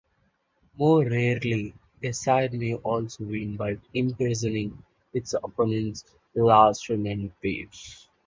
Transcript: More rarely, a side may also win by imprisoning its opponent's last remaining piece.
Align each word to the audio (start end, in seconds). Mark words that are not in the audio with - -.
More 0.79 1.05
rarely, 1.05 1.75
a 2.01 2.11
side 2.11 2.53
may 2.55 2.73
also 2.73 3.23
win 3.23 3.55
by 3.55 3.77
imprisoning 3.93 4.83
its 5.13 5.35
opponent's 5.43 6.03
last 6.33 6.89
remaining 6.89 7.29
piece. 7.39 8.07